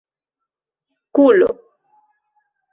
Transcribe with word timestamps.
kulo 1.13 1.49